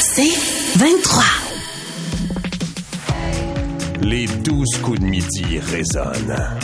[0.00, 0.32] C'est
[0.76, 1.22] 23.
[4.02, 6.58] Les douze coups de midi résonnent.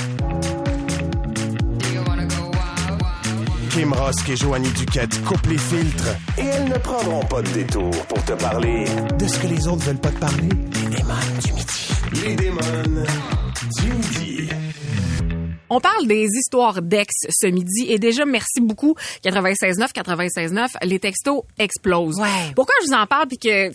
[3.71, 7.91] Kim Rosk et Joanie Duquette coupent les filtres et elles ne prendront pas de détour
[8.07, 8.84] pour te parler
[9.19, 10.48] de ce que les autres veulent pas te parler.
[10.75, 11.14] Les démons
[11.45, 11.89] du midi.
[12.25, 13.05] Les démons
[13.80, 14.48] du midi.
[15.71, 18.95] On parle des histoires d'ex ce midi et déjà merci beaucoup
[19.25, 22.19] 96.9 96.9 les textos explosent.
[22.21, 22.29] Ouais.
[22.57, 23.29] Pourquoi je vous en parle?
[23.29, 23.70] Puis que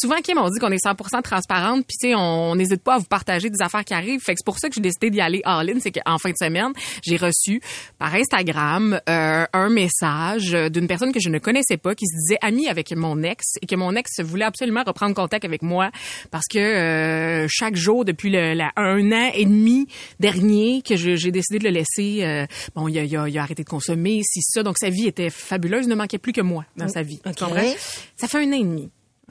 [0.00, 2.98] souvent Kim on dit qu'on est 100% transparente puis tu sais on n'hésite pas à
[2.98, 4.20] vous partager des affaires qui arrivent.
[4.20, 6.30] Fait que c'est pour ça que j'ai décidé d'y aller all in, c'est qu'en fin
[6.30, 6.72] de semaine,
[7.04, 7.60] j'ai reçu
[7.98, 12.38] par Instagram euh, un message d'une personne que je ne connaissais pas qui se disait
[12.42, 15.90] amie avec mon ex et que mon ex voulait absolument reprendre contact avec moi
[16.30, 19.86] parce que euh, chaque jour depuis le, la- un an et demi
[20.20, 23.38] dernier que je- j'ai décidé de le laisser euh, bon il a, il, a, il
[23.38, 26.32] a arrêté de consommer si ça donc sa vie était fabuleuse il ne manquait plus
[26.32, 27.38] que moi dans sa vie Tu ok.
[27.38, 27.72] comprends?
[28.16, 28.90] ça fait un an et demi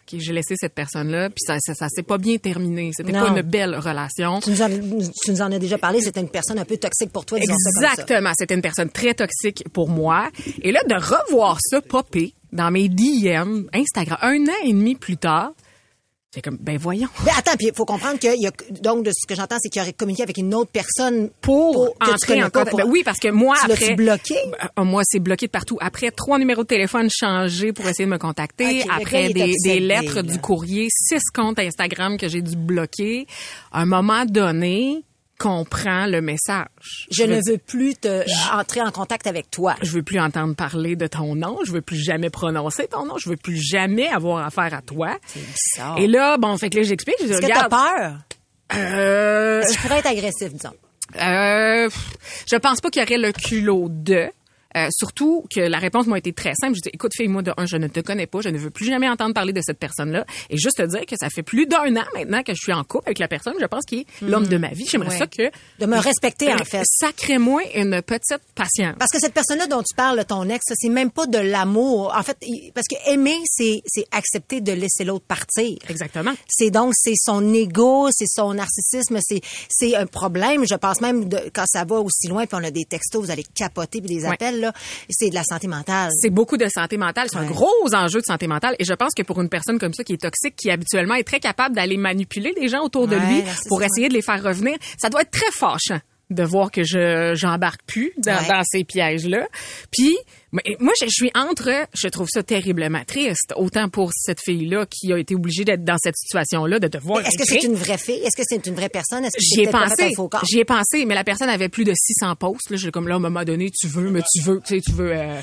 [0.10, 2.92] Ok, j'ai laissé cette personne-là, puis ça, ça, ça s'est pas bien terminé.
[2.96, 4.40] C'était pas une belle relation.
[4.40, 7.12] Tu nous, en, tu nous en as déjà parlé, c'était une personne un peu toxique
[7.12, 7.38] pour toi.
[7.40, 8.32] Exactement.
[8.38, 10.30] C'était une personne très toxique pour moi.
[10.62, 15.18] Et là, de revoir ça popper dans mes DM Instagram un an et demi plus
[15.18, 15.52] tard,
[16.38, 17.08] c'est comme, ben voyons.
[17.26, 19.70] Mais attends, puis il faut comprendre que, y a, donc, de ce que j'entends, c'est
[19.70, 22.70] qu'il aurait communiqué avec une autre personne Pour, que tu entrer en pas, contact.
[22.70, 23.96] pour- Ben oui, parce que moi, Tu après...
[23.96, 24.36] bloqué?
[24.76, 25.80] Ben, moi, c'est bloqué de partout.
[25.82, 30.22] Après trois numéros de téléphone changés pour essayer de me contacter, après des, lettres là.
[30.22, 33.26] du courrier, six comptes Instagram que j'ai dû bloquer,
[33.72, 35.04] à un moment donné,
[35.38, 36.66] comprend le message.
[37.12, 39.76] Je ne veux plus te, entrer en contact avec toi.
[39.82, 43.18] je veux plus entendre parler de ton nom, je veux plus jamais prononcer ton nom,
[43.18, 45.18] je veux plus jamais avoir affaire à toi.
[45.36, 45.98] bizarre.
[46.00, 48.18] Et là, bon, fait que là, j'explique, je Est-ce que t'as peur?
[48.76, 50.74] euh, Je pourrais être agressif, disons.
[51.22, 51.90] euh,
[52.52, 54.30] je pense pas qu'il y aurait le culot de.
[54.78, 56.76] Euh, surtout que la réponse m'a été très simple.
[56.76, 58.70] Je dis, écoute, fille, moi, de un, je ne te connais pas, je ne veux
[58.70, 60.26] plus jamais entendre parler de cette personne-là.
[60.50, 62.84] Et juste te dire que ça fait plus d'un an maintenant que je suis en
[62.84, 64.86] couple avec la personne, je pense, qui est l'homme de ma vie.
[64.90, 65.18] J'aimerais Ouais.
[65.18, 65.44] ça que...
[65.80, 66.84] De me respecter, en fait.
[66.86, 68.96] Sacrez-moi une petite patience.
[69.00, 72.14] Parce que cette personne-là dont tu parles, ton ex, c'est même pas de l'amour.
[72.16, 72.38] En fait,
[72.76, 75.78] parce que aimer, c'est, accepter de laisser l'autre partir.
[75.90, 76.34] Exactement.
[76.48, 80.66] C'est donc c'est son ego, c'est son narcissisme, c'est c'est un problème.
[80.68, 83.32] Je pense même de, quand ça va aussi loin, puis on a des textos, vous
[83.32, 84.34] allez capoter puis des Ouais.
[84.34, 84.67] appels là,
[85.10, 86.12] c'est de la santé mentale.
[86.22, 87.28] C'est beaucoup de santé mentale.
[87.32, 88.76] C'est un gros enjeu de santé mentale.
[88.80, 91.24] Et je pense que pour une personne comme ça qui est toxique, qui habituellement est
[91.24, 93.86] très capable d'aller manipuler les gens autour de lui là, c'est pour ça.
[93.86, 97.82] essayer de les faire revenir, ça doit être très fâchant de voir que je j'embarque
[97.88, 98.48] plus dans, Ouais.
[98.50, 99.48] dans ces pièges-là.
[99.92, 104.86] Puis mais moi, je, suis entre, je trouve ça terriblement triste, autant pour cette fille-là
[104.86, 107.98] qui a été obligée d'être dans cette situation-là, de devoir Est-ce que c'est une vraie
[107.98, 108.22] fille?
[108.24, 109.26] Est-ce que c'est une vraie personne?
[109.26, 110.14] Est-ce que J'y ai pensé,
[110.50, 112.70] j'y ai pensé, mais la personne avait plus de 600 posts.
[112.70, 114.82] Là, j'ai comme là, à un moment donné, tu veux, mais tu veux, tu sais,
[114.82, 115.42] tu veux euh,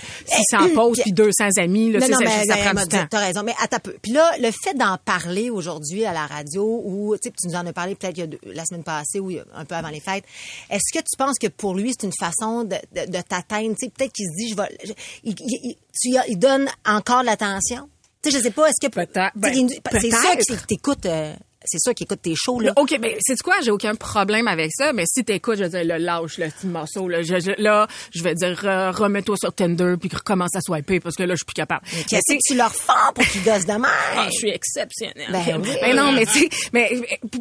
[0.50, 1.92] 600 posts puis 200 amis.
[1.92, 3.06] Là, Non, tu sais, non, ça, mais, ça mais, prend du temps.
[3.10, 3.96] T'as raison, mais un peu.
[4.00, 7.56] Puis là, le fait d'en parler aujourd'hui à la radio, ou tu sais, tu nous
[7.56, 10.24] en as parlé peut-être la semaine passée ou un peu avant les fêtes,
[10.70, 13.74] est-ce que tu penses que pour lui, c'est une façon de, de, de t'atteindre?
[13.78, 14.94] Tu sais, peut-être qu'il se dit, je vais...
[15.24, 17.88] il, il- il- tu donne encore de l'attention?
[18.22, 18.90] Tu sais, je sais pas, est-ce que...
[18.92, 19.52] Peut-être, sais, ben,
[20.00, 20.46] c'est sûr peut-être.
[20.46, 21.06] qu'il t'écoute...
[21.06, 21.34] euh,
[21.66, 22.72] c'est sûr qu'il écoute tes shows, là.
[22.76, 23.54] OK, mais c'est quoi?
[23.62, 26.66] J'ai aucun problème avec ça, mais si t'écoutes, je veux dire, le lâche, le petit
[26.66, 30.60] morceau, là, je, je- là, je vais dire, euh, remets-toi sur Tinder puis recommence à
[30.60, 31.80] swiper parce que là, je suis plus capable.
[31.94, 33.86] Mais Qu'est-ce c'est- que tu leur fais pour qu'ils gossent de même?
[33.86, 35.28] Ah, je suis exceptionnelle.
[35.30, 35.70] Ben oui.
[35.80, 36.90] Mais non, mais tu sais, mais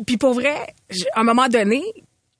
[0.05, 0.55] puis pour vrai,
[1.15, 1.83] à un moment donné,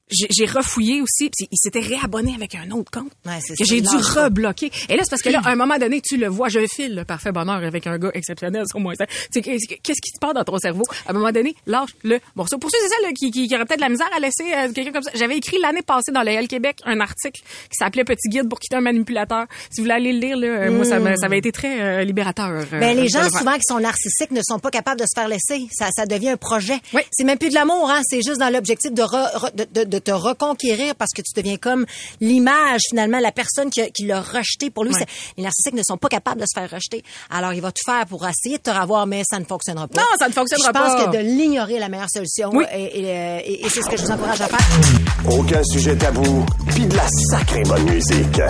[0.10, 3.74] j'ai refouillé aussi, puis il s'était réabonné avec un autre compte Ouais, c'est que ça,
[3.74, 4.70] j'ai dû rebloquer.
[4.90, 6.94] Et là, c'est parce que là, à un moment donné, tu le vois, je file
[6.96, 8.94] le parfait bonheur avec un gars exceptionnel sur moi.
[8.96, 10.84] Qu'est-ce qui se passe dans ton cerveau?
[11.08, 12.58] À un moment donné, lâche le morceau.
[12.58, 14.44] Pour ceux et celles là, qui, qui, qui auraient peut-être de la misère à laisser
[14.54, 17.76] euh, quelqu'un comme ça, j'avais écrit l'année passée dans le L Québec un article qui
[17.78, 19.46] s'appelait Petit guide pour quitter un manipulateur.
[19.72, 22.04] Si vous voulez aller le lire, là, euh, moi, ça ça avait été très euh,
[22.04, 22.50] libérateur.
[22.50, 23.40] euh, Ben, les gens, faire.
[23.40, 25.68] souvent, qui sont narcissiques, ne sont pas capables de se faire laisser.
[25.72, 26.78] Ça, ça devient un projet.
[26.94, 27.02] Oui.
[27.12, 28.02] C'est même plus de l'amour, hein.
[28.04, 31.34] C'est juste dans l'objectif de, re- re- de, de- de te reconquérir parce que tu
[31.36, 31.86] deviens comme
[32.20, 34.70] l'image, finalement, la personne qui, a- qui l'a rejeté.
[34.70, 35.06] Pour lui, Ouais.
[35.38, 37.04] les narcissiques ne sont pas capables de se faire rejeter.
[37.30, 40.02] Alors, il va tout faire pour essayer de te revoir, mais ça ne fonctionnera pas.
[40.02, 41.12] Non, ça ne fonctionnera Je pense pas.
[41.12, 42.50] que de l'ignorer est la meilleure solution.
[42.54, 42.66] Oui.
[42.74, 45.32] Et, et, euh, et- et c'est ce que je vous encourage à faire.
[45.32, 48.42] Aucun sujet tabou, puis de la sacrée bonne musique.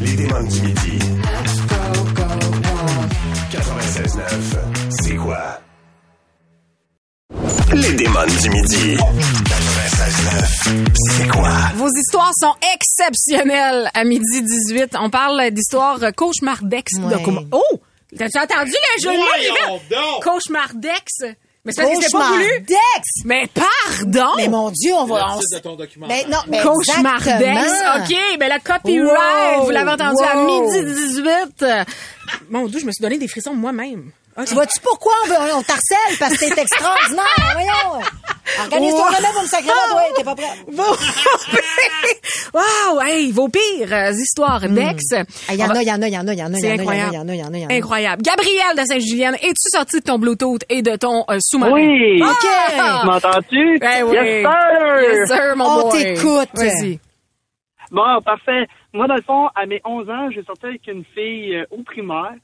[0.00, 0.98] Les démons du midi.
[3.50, 4.56] 96.9,
[4.90, 5.60] c'est quoi?
[7.72, 8.96] Les démons du midi.
[10.38, 10.86] 96.9,
[11.16, 11.50] c'est quoi?
[11.76, 14.96] Vos histoires sont exceptionnelles à midi 18.
[15.00, 16.98] On parle d'histoires cauchemardexes.
[16.98, 17.14] Ouais.
[17.52, 17.62] Oh!
[18.18, 20.20] T'as-tu entendu le jeu de!
[20.22, 21.24] Cauchemardexes.
[21.66, 22.44] Mais c'est parce que c'est pas voulu.
[22.44, 23.08] Cauchemardex!
[23.24, 24.32] Mais pardon!
[24.36, 25.28] Mais mon Dieu, on va...
[25.30, 26.24] on Le s- titre de ton documentaire.
[26.24, 27.72] Ben, non, mais Cauchemardex.
[27.96, 31.64] OK, ben le copyright, Wow, vous l'avez entendu à midi 18.
[32.50, 34.10] Mon Dieu, je me suis donné des frissons moi-même.
[34.46, 36.18] Tu vois-tu pourquoi on, veut, on t'harcèle?
[36.18, 38.04] Parce que t'es extraordinaire, voyons.
[38.64, 39.12] Organise-toi Wow.
[39.12, 41.54] jamais pour le sacrement, toi, t'es pas prêt.
[42.52, 45.02] Wow, hey, vos pires euh, histoires d'ex.
[45.48, 46.38] Ah, Il y en On a, il y en a, il y en a, il
[46.38, 47.12] y en a, il y C'est en a, il y en a, incroyable.
[47.12, 47.72] il y en a, il y en a, il y en a.
[47.72, 48.22] Incroyable.
[48.22, 51.72] Gabrielle de Sainte-Julienne, es-tu sorti de ton Bluetooth et de ton euh, sous-marin?
[51.72, 52.22] Oui!
[52.22, 52.46] OK.
[53.00, 53.78] Tu m'entends-tu?
[53.80, 54.14] Ben oui.
[54.16, 55.00] Yes, sir!
[55.02, 56.02] Yes, sir, mon On boy.
[56.02, 56.48] t'écoute.
[56.54, 57.00] Vas-y.
[57.90, 58.66] Bon, parfait.
[58.92, 61.82] Moi, dans le fond, à mes 11 ans, j'ai sorti avec une fille euh, au
[61.82, 62.34] primaire.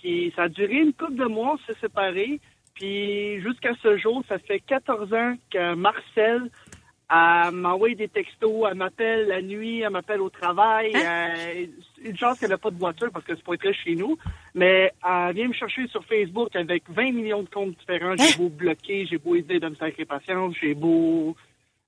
[0.00, 2.40] Puis ça a duré une couple de mois, on s'est séparés.
[2.74, 6.50] Puis jusqu'à ce jour, ça fait 14 ans que Marcel
[7.52, 10.92] m'envoie des textos, elle m'appelle la nuit, elle m'appelle au travail.
[10.94, 11.66] Euh,
[12.02, 14.16] une chance qu'elle n'a pas de voiture parce que c'est pas très chez nous.
[14.54, 18.14] Mais elle vient me chercher sur Facebook avec 20 millions de comptes différents.
[18.16, 21.36] J'ai beau bloquer, j'ai beau aider de me sacrer patience, j'ai beau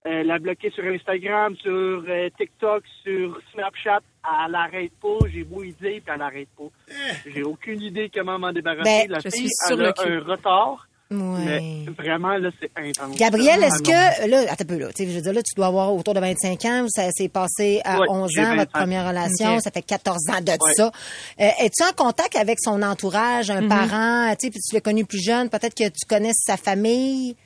[0.07, 1.71] euh, la bloquer sur Instagram, sur
[2.09, 4.01] euh, TikTok, sur Snapchat.
[4.47, 5.27] Elle arrête pas.
[5.33, 6.71] J'ai beau y dire, puis elle arrête pas.
[7.27, 9.07] J'ai aucune idée comment m'en débarrasser.
[9.07, 10.87] Ben, la je fille, suis sur elle a un retard.
[11.11, 11.45] Ouais.
[11.45, 13.17] Mais vraiment, là, c'est intense.
[13.19, 15.55] Gabriel, est-ce que, là, attends un peu, là, tu sais, je veux dire, là, tu
[15.55, 18.73] dois avoir autour de 25 ans, ça s'est passé à Ouais, 11 j'ai ans, votre
[18.73, 18.73] 25.
[18.73, 20.73] première relation, ça fait 14 ans de Ouais.
[20.75, 20.91] ça.
[21.39, 23.57] Euh, Es-tu en contact avec son entourage, Mhm.
[23.65, 26.57] un parent, tu sais, puis tu l'as connu plus jeune, peut-être que tu connais sa
[26.57, 27.37] famille?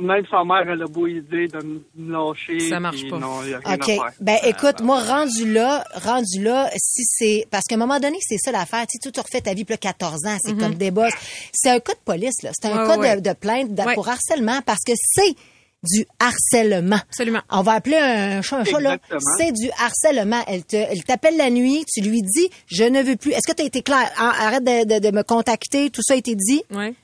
[0.00, 2.60] Même sa mère, elle a beau dire de me lâcher.
[2.68, 3.18] Ça marche pas.
[3.18, 3.82] Non, y a rien OK.
[3.82, 4.12] à faire.
[4.20, 8.16] Ben, Euh, écoute, moi, rendu là, rendu là, si c'est, parce qu'à un moment donné,
[8.20, 8.86] c'est ça l'affaire.
[8.86, 11.12] Tu sais, tu refais ta vie, là, 14 ans, c'est comme des boss.
[11.52, 12.50] C'est un cas de police, là.
[12.52, 12.80] C'est un Mhm.
[12.82, 13.16] Ouais, cas ouais.
[13.20, 13.94] De, de plainte de- Ouais.
[13.94, 15.34] pour harcèlement parce que c'est
[15.82, 16.96] du harcèlement.
[17.08, 17.40] Absolument.
[17.50, 18.94] On va appeler un chat un chat, là.
[18.94, 19.34] Exactement.
[19.38, 20.42] C'est du harcèlement.
[20.46, 23.32] Elle te, elle t'appelle la nuit, tu lui dis, je ne veux plus.
[23.32, 24.08] Est-ce que tu as été clair?
[24.16, 26.62] Ah, Arrête de, de- de me contacter, tout ça a été dit?
[26.70, 26.94] Ouais.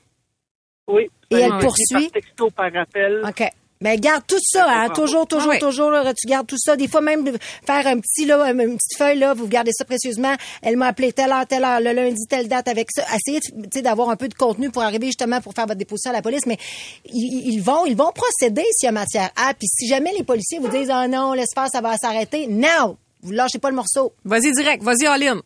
[0.87, 1.09] Oui.
[1.31, 2.09] Et elle poursuit?
[2.09, 3.21] Par texto, par appel.
[3.27, 3.43] OK.
[3.79, 5.59] Mais garde tout ça, hein, toujours, toujours, Ah oui.
[5.59, 6.75] toujours, là, tu gardes tout ça.
[6.75, 9.85] Des fois même de faire un petit là, une petite feuille là, vous gardez ça
[9.85, 10.33] précieusement.
[10.63, 13.03] Elle m'a appelé telle heure, telle heure, le lundi, telle date avec ça.
[13.15, 15.77] Essayez, de- tu sais, d'avoir un peu de contenu pour arriver justement pour faire votre
[15.77, 16.47] déposition à la police.
[16.47, 16.57] Mais
[17.05, 19.53] ils, ils vont, ils vont procéder s'il y a matière à.
[19.53, 22.47] Puis si jamais les policiers vous disent ah non, laisse faire, ça va s'arrêter.
[22.47, 24.11] Non, vous lâchez pas le morceau.
[24.25, 24.81] Vas-y direct.
[24.81, 25.41] Vas-y, Aline.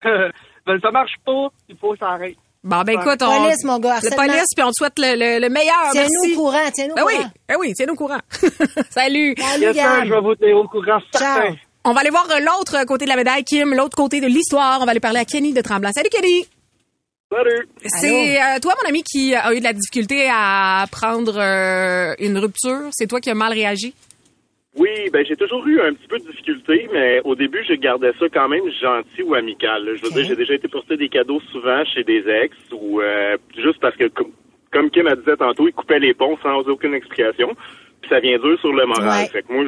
[0.04, 2.38] ben, ça marche pas, il faut s'arrêter.
[2.64, 3.42] Bon, ben écoute, on...
[3.42, 5.90] Police, mon gars, Le police, puis on te souhaite le, le, le meilleur.
[5.92, 6.34] Tiens-nous Merci.
[6.34, 7.30] au courant, tiens-nous au Ben oui, courant.
[7.48, 8.18] ben oui, tiens-nous au courant.
[8.90, 9.34] Salut.
[9.38, 11.54] Salut, je vais vous tenir au courant certain.
[11.84, 14.78] On va aller voir l'autre côté de la médaille, Kim, l'autre côté de l'histoire.
[14.82, 15.92] On va aller parler à Kenny de Tremblant.
[15.92, 16.44] Salut, Kenny.
[17.32, 17.68] Salut.
[17.86, 22.36] C'est euh, toi, mon ami, qui a eu de la difficulté à prendre euh, une
[22.38, 22.88] rupture.
[22.90, 23.94] C'est toi qui as mal réagi?
[24.78, 28.12] Oui, ben j'ai toujours eu un petit peu de difficulté, mais au début, je gardais
[28.18, 29.84] ça quand même gentil ou amical.
[29.84, 29.94] là.
[29.96, 33.36] Je veux dire, j'ai déjà été porter des cadeaux souvent chez des ex ou euh,
[33.56, 34.30] juste parce que, comme,
[34.70, 37.54] comme Kim a disait tantôt, ils coupaient les ponts sans aucune explication.
[38.00, 39.22] Puis ça vient dur sur le moral.
[39.22, 39.28] Ouais.
[39.28, 39.64] Fait que moi,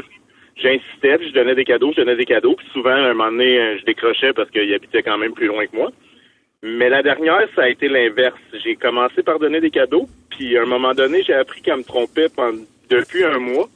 [0.57, 3.33] j'insistais, puis je donnais des cadeaux, je donnais des cadeaux, puis souvent, à un moment
[3.33, 5.91] donné, euh, je décrochais parce qu'il habitait quand même plus loin que moi.
[6.63, 8.39] Mais la dernière, ça a été l'inverse.
[8.63, 11.83] J'ai commencé par donner des cadeaux, puis à un moment donné, j'ai appris qu'elle me
[11.83, 13.69] trompait pendant, depuis un mois.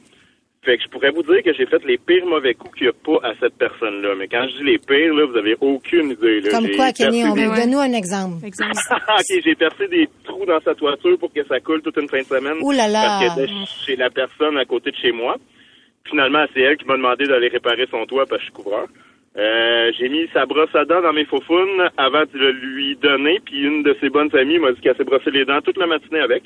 [0.65, 2.89] Fait que je pourrais vous dire que j'ai fait les pires mauvais coups qu'il n'y
[2.89, 4.15] a pas à cette personne-là.
[4.17, 6.41] Mais quand je dis les pires, là, vous avez aucune idée.
[6.41, 6.49] Là.
[6.49, 8.43] Comme quoi, Kenny, on des- donne-nous un exemple.
[8.43, 8.71] Exemple.
[8.91, 12.17] ok, j'ai percé des trous dans sa toiture pour que ça coule toute une fin
[12.17, 12.57] de semaine.
[12.61, 13.03] Ouh là là.
[13.05, 13.53] Parce qu'elle était
[13.85, 15.37] chez la personne à côté de chez moi.
[16.09, 18.87] Finalement, c'est elle qui m'a demandé d'aller réparer son toit parce que je suis couvreur.
[19.37, 23.39] Euh, j'ai mis sa brosse à dents dans mes faufounes avant de le lui donner,
[23.43, 25.87] puis une de ses bonnes amies m'a dit qu'elle s'est brossé les dents toute la
[25.87, 26.43] matinée avec.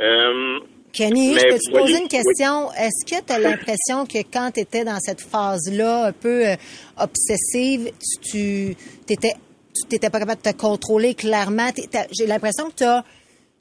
[0.00, 0.58] Euh,
[0.92, 2.72] Kenny, Mais je peux te voyez- poser une question.
[2.72, 6.56] Est-ce que tu as l'impression que quand tu étais dans cette phase-là, un peu euh,
[6.98, 7.90] obsessive,
[8.22, 8.76] tu
[9.06, 9.34] t'étais
[9.74, 11.70] tu t'étais pas capable de te contrôler clairement?
[12.10, 13.04] J'ai l'impression que tu as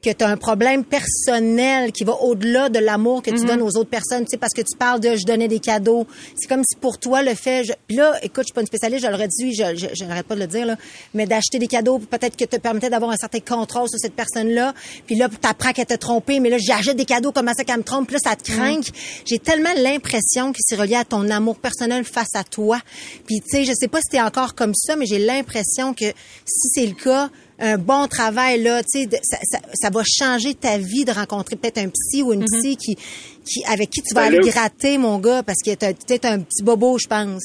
[0.02, 3.78] que tu as un problème personnel qui va au-delà de l'amour que tu donnes aux
[3.78, 6.06] autres personnes, tu sais, parce que tu parles de je donnais des cadeaux.
[6.36, 7.64] C'est comme si pour toi, le fait...
[7.64, 7.74] Je...
[7.88, 10.28] Puis là, écoute, je suis pas une spécialiste, je l'aurais dit, je, je, je n'arrête
[10.28, 10.78] pas de le dire, là,
[11.14, 14.74] mais d'acheter des cadeaux, peut-être que te permettait d'avoir un certain contrôle sur cette personne-là.
[15.08, 17.84] Puis là, t'apprends qu'elle t'a trompé, mais là, j'achète des cadeaux, comment ça qu'elle me
[17.84, 18.08] trompe?
[18.08, 18.82] Puis là, ça te craint.
[19.26, 22.80] J'ai tellement l'impression que c'est relié à ton amour personnel face à toi.
[23.26, 26.06] Puis, tu sais, je sais pas si t'es encore comme ça, mais j'ai l'impression que
[26.46, 30.54] si c'est le cas, un bon travail là, tu sais, ça, ça, ça va changer
[30.54, 34.14] ta vie de rencontrer peut-être un psy ou une psy qui, qui avec qui tu
[34.14, 37.08] vas Ben aller là- gratter mon gars parce que t'as peut-être un petit bobo, je
[37.08, 37.44] pense.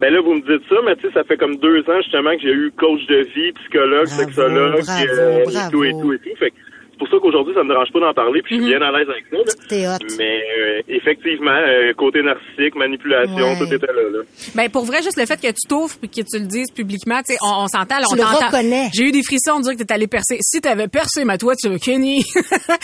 [0.00, 2.34] Ben là, vous me dites ça, mais tu sais, ça fait comme deux ans justement
[2.36, 5.70] que j'ai eu coach de vie, psychologue, Bravo, sexologue, bravo, euh, et bravo.
[5.70, 6.36] tout et tout et tout.
[6.38, 6.56] Fait que
[6.94, 8.92] C'est pour ça qu'aujourd'hui, ça me dérange pas d'en parler, puis je suis bien à
[8.94, 9.36] l'aise avec ça.
[9.36, 9.96] là.
[9.98, 10.14] Hot.
[10.16, 13.58] Mais euh, effectivement, euh, côté narcissique, manipulation, Ouais.
[13.58, 14.02] tout était là.
[14.14, 14.22] là.
[14.54, 17.18] Ben pour vrai, juste le fait que tu t'ouvres puis que tu le dises publiquement,
[17.26, 17.98] tu sais, on, on s'entend.
[17.98, 18.46] là, Tu on le t'entend.
[18.46, 18.90] reconnais.
[18.94, 20.38] J'ai eu des frissons, on dirait que t'es allé percer.
[20.40, 22.22] Si t'avais percé ma toi, tu veux Kenny.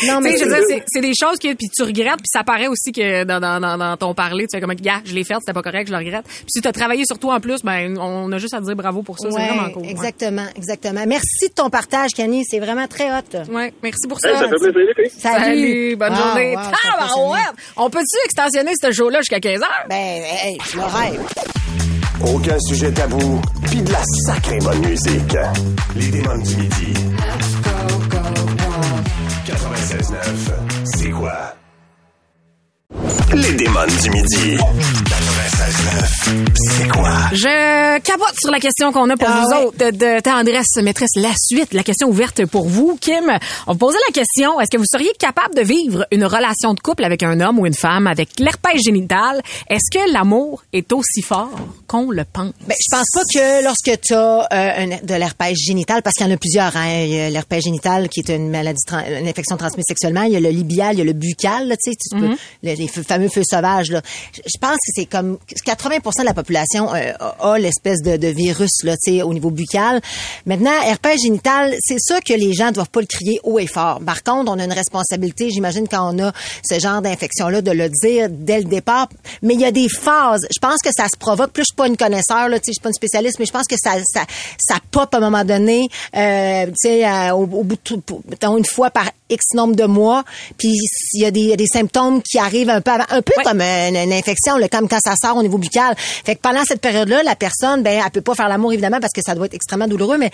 [0.08, 1.82] Non, mais Tu sais, je veux c'est- dire, c'est- c'est des choses que puis tu
[1.82, 4.74] regrettes puis ça paraît aussi que dans, dans, dans, dans ton parler, tu fais comme
[4.74, 6.24] gars, je l'ai fait, c'était pas correct, je le regrette.
[6.26, 8.74] Puis si t'as travaillé sur toi en plus, ben on a juste à te dire
[8.76, 9.82] bravo pour ça, c'est vraiment cool.
[9.82, 9.90] ouais.
[9.90, 11.04] exactement, exactement.
[11.06, 12.44] Merci de ton partage, Camille.
[12.44, 13.52] C'est vraiment très hot.
[13.52, 14.40] Ouais, merci pour Hey, ça.
[14.40, 15.20] ça fait plaisir, les filles.
[15.20, 16.56] Salut, bonne Wow, journée.
[16.56, 17.38] wow, Ah, ben ouais.
[17.76, 19.84] On peut-tu extensionner ce show-là jusqu'à 15 heures?
[19.88, 21.20] Ben, hey, le rêve.
[22.22, 23.40] Aucun sujet tabou,
[23.70, 25.36] pis de la sacrée bonne musique.
[25.96, 26.94] Les démons du midi.
[29.46, 30.52] 96.9,
[30.84, 31.54] c'est quoi?
[33.32, 34.56] Les démons du midi.
[34.56, 37.12] 96.9, c'est quoi?
[37.32, 39.64] Je capote sur la question qu'on a pour Ah vous ouais.
[39.66, 41.10] autres de, de tendresse, maîtresse.
[41.14, 43.30] La suite, la question ouverte pour vous, Kim.
[43.68, 46.80] On vous posait la question, est-ce que vous seriez capable de vivre une relation de
[46.80, 49.40] couple avec un homme ou une femme avec l'herpès génital?
[49.68, 51.50] Est-ce que l'amour est aussi fort?
[51.90, 52.52] Qu'on le pense?
[52.68, 54.48] Ben, je pense pas que lorsque tu as
[55.02, 58.08] de l'herpès génital, parce qu'il y en a plusieurs, hein, il y a l'herpès génital
[58.08, 58.80] qui est une maladie,
[59.20, 61.76] une infection transmise sexuellement, il y a le libial, il y a le buccal, là,
[61.76, 63.90] tu sais, tu peux- les, les fameux feux sauvages.
[63.90, 64.02] Là.
[64.34, 68.28] Je pense que c'est comme 80% de la population euh, a, a l'espèce de, de
[68.28, 70.00] virus là, tu sais, au niveau buccal.
[70.46, 74.00] Maintenant, herpès génital, c'est ça que les gens doivent pas le crier haut et fort.
[74.06, 76.32] Par contre, on a une responsabilité, j'imagine, quand on a
[76.68, 79.08] ce genre d'infection-là, de le dire dès le départ.
[79.42, 80.46] Mais il y a des phases.
[80.54, 81.50] Je pense que ça se provoque.
[81.52, 83.76] Plus je pas une connaisseur, là, je suis pas une spécialiste, mais je pense que
[83.82, 84.24] ça, ça,
[84.58, 88.66] ça pop à un moment donné, euh, tu sais, euh, au, bout de mettons, une
[88.66, 90.24] fois par X nombre de mois.
[90.58, 90.76] Puis
[91.14, 93.22] il y a des, il y a des symptômes qui arrivent un peu avant, un
[93.22, 93.44] peu Ouais.
[93.44, 95.94] comme une, une infection, là, comme quand ça sort au niveau buccal.
[95.96, 99.12] Fait que pendant cette période-là, la personne, ben, elle peut pas faire l'amour évidemment parce
[99.12, 100.30] que ça doit être extrêmement douloureux, mais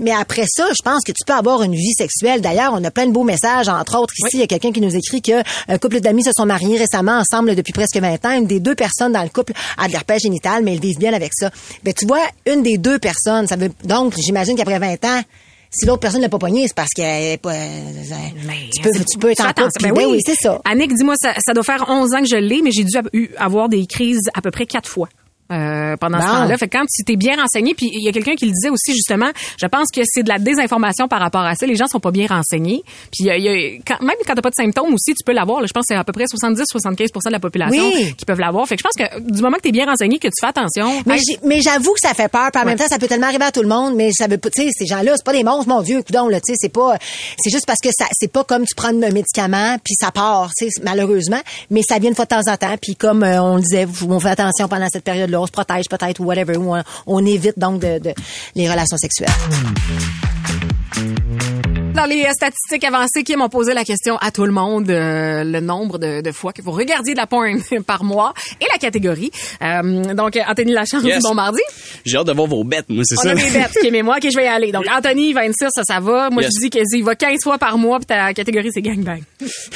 [0.00, 2.40] mais après ça, je pense que tu peux avoir une vie sexuelle.
[2.40, 4.80] D'ailleurs, on a plein de beaux messages, entre autres ici, il y a quelqu'un qui
[4.80, 8.30] nous écrit que un couple d'amis se sont mariés récemment ensemble depuis presque 20 ans.
[8.32, 11.12] Une des deux personnes dans le couple a de l'herpès génital, mais ils vivent bien
[11.12, 11.50] avec ça.
[11.84, 15.22] Ben tu vois, une des deux personnes, ça veut donc j'imagine qu'après 20 ans
[15.72, 17.52] si l'autre personne l'a pas pogné, c'est parce qu'elle est pas.
[17.52, 17.56] euh,
[18.72, 19.82] tu peux, tu peux être en couple.
[19.82, 20.60] Ben ben oui, c'est ça.
[20.64, 22.96] Annick, dis-moi, ça, ça doit faire 11 ans que je l'ai, mais j'ai dû
[23.38, 25.08] avoir des crises à peu près quatre fois.
[25.52, 26.56] Euh, pendant ce temps-là.
[26.58, 28.70] Fait que quand tu t'es bien renseigné, puis il y a quelqu'un qui le disait
[28.70, 29.30] aussi justement,
[29.60, 31.66] je pense que c'est de la désinformation par rapport à ça.
[31.66, 32.82] Les gens sont pas bien renseignés.
[33.12, 35.24] Puis y a- il y a- quand- même quand t'as pas de symptômes aussi, tu
[35.24, 35.66] peux l'avoir.
[35.66, 38.14] Je pense que c'est à peu près 70-75% de la population Oui.
[38.16, 38.66] qui peuvent l'avoir.
[38.66, 40.88] Fait que je pense que du moment que t'es bien renseigné, que tu fais attention.
[41.06, 42.50] Mais, hey, j'ai- mais j'avoue que ça fait peur.
[42.52, 43.94] Puis en même temps, ça peut tellement arriver à tout le monde.
[43.94, 46.28] Mais ça veut pas, tu sais, ces gens-là, c'est pas des monstres, mon Dieu, coudon,
[46.28, 46.96] là, tu sais, c'est pas,
[47.38, 50.50] c'est juste parce que ça, c'est pas comme tu prends un médicament puis ça part,
[50.56, 51.40] tu sais, malheureusement.
[51.70, 52.76] Mais ça vient une fois de temps en temps.
[52.80, 55.84] Puis comme euh, on le disait, on fait attention pendant cette période-là, on se protège
[55.88, 58.14] peut-être ou whatever, ou on, on évite donc de, de-
[58.54, 59.30] les relations sexuelles.
[61.94, 65.44] Dans les euh, statistiques avancées qui m'ont posé la question à tout le monde, euh,
[65.44, 68.78] le nombre de, de fois que vous regardiez de la porn par mois et la
[68.78, 69.30] catégorie.
[69.62, 71.22] Euh, donc, Anthony Lachance, Yes.
[71.22, 71.60] bon mardi.
[72.06, 73.30] J'ai hâte de voir vos bêtes, moi, c'est On ça.
[73.30, 74.16] a des bêtes, Kim et moi.
[74.16, 74.72] OK, je vais y aller.
[74.72, 76.30] Donc, Anthony, 26, ça, ça va.
[76.30, 76.52] Moi, Yes.
[76.56, 79.20] je dis qu'il va 15 fois par mois, puis ta catégorie, c'est gangbang.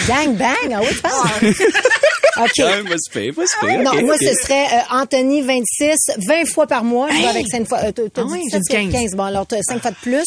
[0.09, 1.65] Gang bang, ah oui, tu?
[2.43, 2.89] OK.
[2.89, 3.83] Pas super, pas super.
[3.83, 7.09] Non, moi, ce serait euh, Anthony 26, 20 fois par mois.
[7.11, 7.79] Je vais avec 5 fois.
[7.85, 9.15] Euh, t'as- t'as Ah dit oui, ça, j'ai dit c'est 15.
[9.17, 10.25] Bon, alors, 5 fois de plus.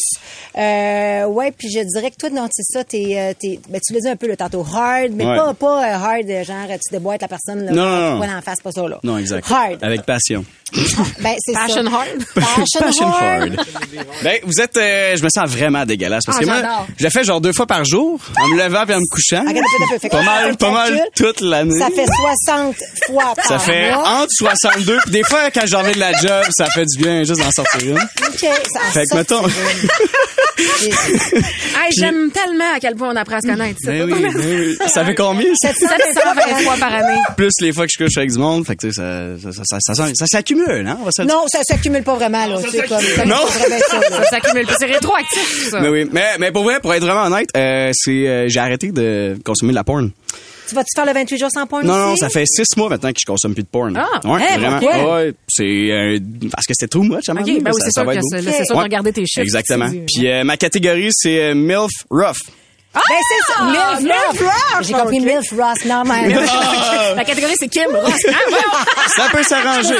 [0.58, 3.92] Euh, ouais, puis je dirais que toi, non, c'est ça, t'es, euh, t'es, ben, tu
[3.94, 5.36] l'as dit un peu, le tantôt, hard, mais Ouais.
[5.36, 7.72] pas, pas euh, hard, genre, tu déboîtes la personne, là.
[7.72, 8.20] Non, non, non.
[8.34, 8.98] la face, pas ça, là.
[9.02, 9.46] Non, exact.
[9.50, 9.78] Hard.
[9.82, 10.44] Avec passion.
[11.20, 11.90] Ben, c'est Passion ça.
[11.96, 12.24] hard?
[12.34, 13.42] Passion, Passion hard.
[13.58, 13.66] hard.
[14.22, 17.10] ben, vous êtes, euh, je me sens vraiment dégueulasse parce Ah, que moi, je le
[17.10, 19.44] fais genre deux fois par jour, en me levant puis en me couchant.
[19.46, 19.66] Regarde.
[20.00, 21.78] Fait que Pas ça fait mal, pas mal toute l'année.
[21.78, 24.20] Ça fait 60 fois par Ça fait mois.
[24.22, 27.24] entre 62 puis des fois quand j'en reviens de la job, ça fait du bien
[27.24, 27.96] juste d'en sortir une.
[27.96, 28.00] OK.
[28.72, 29.42] Ça, Fait que ça, mettons.
[30.58, 33.78] Hey, j'aime tellement à quel point on apprend à se connaître.
[33.84, 34.76] Ben oui, ben oui.
[34.92, 35.72] Ça fait combien ça?
[35.72, 37.20] 720 fois par année.
[37.36, 39.62] Plus les fois que je couche avec du monde, fait que tu sais ça ça
[39.64, 41.36] ça ça, ça, ça s'accumule, hein, on va se le dire.
[41.36, 42.56] Non, ça s'accumule pas vraiment, là.
[42.70, 43.36] C'est comme, ça Non.
[43.48, 44.24] ça là.
[44.30, 44.66] S'accumule.
[44.66, 44.74] pas.
[44.78, 45.80] C'est rétroactif, ça.
[45.80, 48.92] Mais oui, mais mais pour vrai, pour être vraiment honnête, euh, c'est euh, j'ai arrêté
[48.92, 50.10] de consommer de la porn.
[50.68, 52.20] Tu vas-tu faire le 28 jours sans porn Non, non, aussi?
[52.20, 53.96] ça fait six mois maintenant que je consomme plus de porn.
[53.96, 54.78] Ah, ouais, hein, vraiment.
[54.78, 55.14] pourquoi?
[55.16, 56.18] Ouais, c'est euh,
[56.52, 58.00] parce que c'était trop much à un moment OK, donné, ben oui, ça- c'est ça
[58.02, 58.44] sûr va que être c'est beau.
[58.44, 58.84] là, c'est sûr de Ouais.
[58.84, 59.40] regarder tes chiffres.
[59.42, 59.88] Exactement.
[59.90, 62.36] C'est- Puis euh, ma catégorie c'est euh, MILF rough.
[62.92, 63.62] Ben, c'est ça.
[63.64, 64.86] Milf, Milf Ross.
[64.86, 65.20] J'ai compris.
[65.20, 65.84] Milf Ross.
[65.86, 66.28] Non, mais.
[67.16, 68.20] La catégorie, c'est Kim Ross.
[68.28, 68.32] Ah.
[69.16, 69.96] Ça peut s'arranger.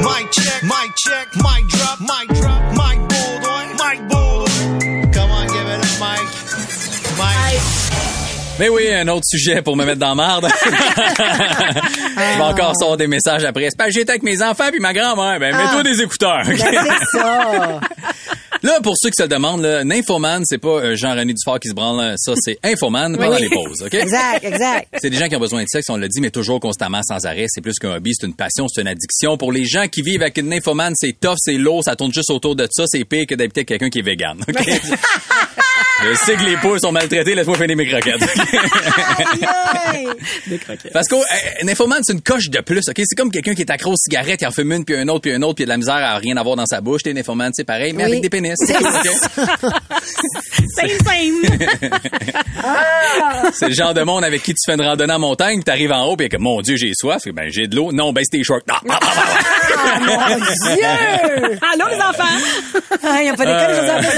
[0.00, 5.10] Mic check, mic check, mic drop, mic drop, mic Baldwin, mic Baldwin.
[5.12, 6.20] Come on, give it up, Mike.
[7.16, 7.60] Mike.
[8.58, 10.48] Mais oui, un autre sujet pour me mettre dans la marde.
[10.64, 13.68] Je vais encore sortir des messages après.
[13.70, 15.40] C'est que j'étais avec mes enfants puis ma grand-mère.
[15.40, 16.42] Ben, mets-toi des écouteurs.
[16.44, 17.80] Ben, c'est ça.
[18.64, 21.68] Là, pour ceux qui se le demandent, là, nymphomane, c'est pas euh, Jean-René Dufort qui
[21.68, 22.14] se branle.
[22.16, 23.92] Ça, c'est infomane pendant les pauses, OK?
[23.92, 24.88] Exact, exact.
[25.02, 27.26] C'est des gens qui ont besoin de sexe, on l'a dit, mais toujours constamment, sans
[27.26, 27.44] arrêt.
[27.48, 29.36] C'est plus qu'un hobby, c'est une passion, c'est une addiction.
[29.36, 32.30] Pour les gens qui vivent avec une nymphomane, c'est tough, c'est lourd, ça tourne juste
[32.30, 32.84] autour de ça.
[32.86, 34.38] C'est pire que d'habiter avec quelqu'un qui est vegan.
[34.48, 34.66] OK?
[36.02, 38.22] Je sais que les poules sont maltraités, laisse-moi finir mes croquettes.
[39.92, 40.06] Aïe, aïe.
[40.92, 41.20] Parce qu'un
[41.62, 43.00] nymphomane, c'est une coche de plus, OK?
[43.04, 45.20] C'est comme quelqu'un qui est accro aux cigarettes, il en fume une, puis un autre,
[45.22, 47.02] puis un autre, puis il a de la misère à rien avoir dans sa bouche.
[47.04, 48.10] T'es nymphomane, c'est pareil, mais Oui.
[48.10, 48.54] avec des pénis.
[48.58, 49.06] C'est tout, OK?
[50.76, 51.42] Same, same.
[53.54, 55.92] C'est le genre de monde avec qui tu fais une randonnée en montagne, puis t'arrives
[55.92, 57.22] en haut, puis que mon Dieu, j'ai soif.
[57.32, 57.92] Ben, j'ai de l'eau.
[57.92, 58.60] Non, baisse tes shorts.
[58.70, 61.58] Ah, ah, ah, Mon Dieu!
[61.72, 62.38] Allô, les enfants?
[63.02, 64.08] Ah, Il n'y a pas d'école aujourd'hui.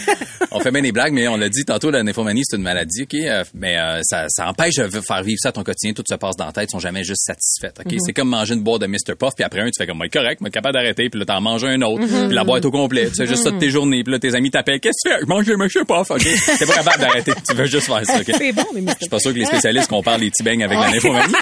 [0.50, 3.02] On fait bien des blagues, mais on l'a dit tantôt, la nymphomanie, c'est une maladie,
[3.02, 3.14] OK?
[3.14, 5.92] Euh, mais euh, ça, ça empêche de faire vivre ça à ton quotidien.
[5.92, 7.94] Tout se passe dans la tête, ils sont jamais juste satisfaits, OK?
[8.04, 9.16] C'est comme manger une boîte de Mr.
[9.18, 11.40] Puff, puis après un, tu fais comme, moi, correct, moi, capable d'arrêter, puis là, t'en
[11.40, 13.08] manges un autre, puis la boîte au complet.
[13.10, 15.14] Tu fais juste ça de tes journées, puis là, tes amis t'appellent, qu'est-ce que tu
[15.14, 15.20] fais?
[15.22, 15.84] Je mange des Mr.
[15.86, 16.26] Puff, OK?
[16.58, 18.32] T'es pas capable d'arrêter, tu veux juste faire ça, OK?
[18.38, 20.78] C'est bon, mais Je suis pas sûr que les spécialistes comparent les petits beignes avec
[20.78, 21.34] la nymphomanie.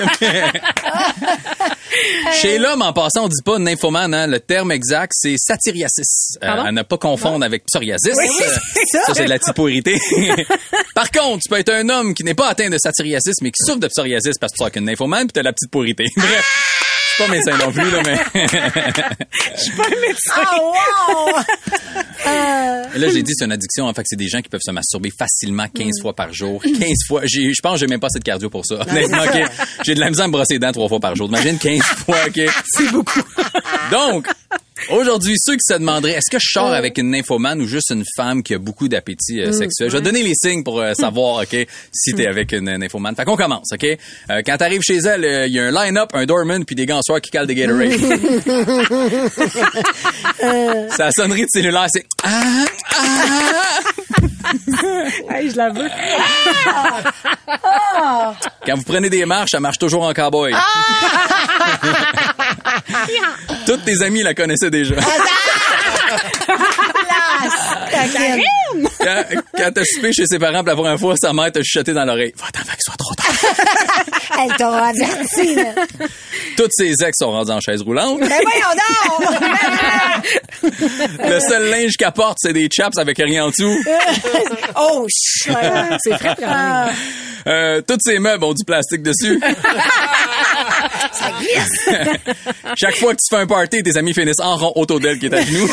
[2.40, 4.26] Chez l'homme, en passant, on dit pas nymphomane, hein.
[4.26, 6.36] Le terme exact, c'est satyriasis.
[6.42, 8.14] Euh, à ne pas confondre avec psoriasis.
[8.16, 8.44] oui, Euh,
[8.92, 9.00] ça.
[9.06, 9.38] ça, c'est de la.
[10.94, 13.62] Par contre, tu peux être un homme qui n'est pas atteint de satyriasis, mais qui
[13.64, 16.04] souffre de psoriasis parce que tu sors qu'une nymphomane, puis t'as la petite pourité.
[16.16, 16.44] Bref.
[17.16, 18.18] Je suis pas médecin non plus, là, mais...
[20.36, 21.38] Ah, wow!
[22.96, 23.86] Là, j'ai dit, c'est une addiction.
[23.86, 26.62] En fait, que c'est des gens qui peuvent se masturber facilement 15 fois par jour.
[26.62, 26.78] 15
[27.08, 27.22] fois.
[27.24, 28.76] J'ai- Je pense que j'ai même pas assez de cardio pour ça.
[28.88, 29.40] Honnêtement, OK?
[29.84, 31.28] J'ai de la misère à me brosser les dents trois fois par jour.
[31.28, 32.40] Imagine 15 fois, OK?
[32.66, 33.20] C'est beaucoup.
[33.90, 34.28] Donc,
[34.90, 38.04] aujourd'hui, ceux qui se demanderaient, est-ce que je sors avec une nymphomane ou juste une
[38.16, 39.90] femme qui a beaucoup d'appétit euh, sexuel?
[39.90, 41.56] Je vais te donner les signes pour euh, savoir, OK,
[41.92, 43.14] si t'es avec une nymphomane.
[43.16, 43.84] Fait qu'on commence, OK?
[43.84, 46.86] Euh, quand t'arrives chez elle, euh, il y a un line-up, un doorman, puis des
[46.86, 47.92] gants soirs qui calent des Gatorade.
[50.90, 52.04] Sa sonnerie de cellulaire, c'est...
[52.22, 52.64] Ah,
[52.96, 53.80] ah.
[55.30, 55.88] Hey, je la veux.
[58.66, 60.52] Quand vous prenez des marches, ça marche toujours en cowboy.
[63.66, 64.96] Toutes tes amies la connaissaient déjà.
[67.90, 68.88] Taquine.
[68.98, 69.24] quand
[69.56, 72.04] quand t'as soupé chez ses parents pour la première fois, sa mère t'a chuchoté dans
[72.04, 72.32] l'oreille.
[72.36, 73.34] Va-t'en avant qu'il soit trop tard.
[74.42, 75.74] Elle t'a averti, là.
[76.56, 78.20] Toutes ses ex sont rendus en chaise roulante.
[78.20, 79.30] Ben voyons donc!
[81.24, 83.76] Le seul linge qu'elle porte, c'est des chaps avec rien en dessous.
[84.76, 85.52] Oh, chut!
[86.02, 86.94] C'est frais, quand même.
[87.46, 89.40] Euh, tous ses meubles ont du plastique dessus.
[91.24, 91.88] Ça glisse!
[92.76, 95.26] Chaque fois que tu fais un party, tes amis finissent en rond autour d'elle qui
[95.26, 95.68] est à genoux.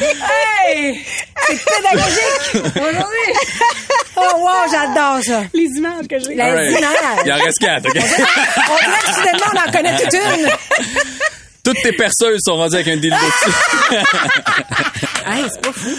[0.00, 1.04] Hey!
[1.46, 2.76] C'est pédagogique!
[2.76, 3.32] Aujourd'hui!
[4.16, 5.42] Oh, wow, j'adore ça!
[5.54, 6.34] Les images que j'ai.
[6.34, 6.70] La All right.
[6.78, 6.92] image.
[7.24, 7.96] Il en reste quatre, OK?
[7.96, 10.48] On dirait que soudainement, on en connaît toute une!
[11.64, 13.52] Toutes tes perceuses sont rendues avec un dildo dessus.
[15.28, 15.96] Hey, c'est pas fou.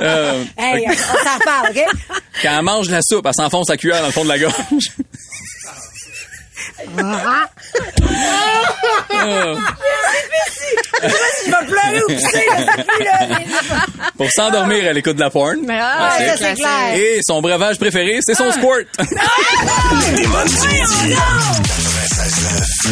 [0.00, 1.84] Euh, Hey, on s'en reparle, OK?
[2.42, 4.54] quand elle mange la soupe, elle s'enfonce sa cuillère dans le fond de la gorge.
[11.66, 12.16] Plus,
[13.04, 13.38] là.
[14.16, 15.58] Pour s'endormir, elle écoute de la porn.
[15.64, 16.94] Mais ah, Ouais, ça, c'est clair.
[16.94, 18.86] Et son breuvage préféré, c'est son squirt.